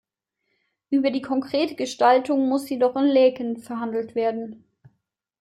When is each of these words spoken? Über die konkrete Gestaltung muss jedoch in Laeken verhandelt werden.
Über 0.89 1.11
die 1.11 1.21
konkrete 1.21 1.75
Gestaltung 1.75 2.49
muss 2.49 2.67
jedoch 2.67 2.95
in 2.95 3.03
Laeken 3.05 3.57
verhandelt 3.57 4.15
werden. 4.15 4.63